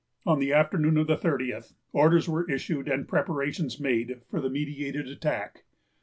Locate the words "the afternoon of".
0.39-1.05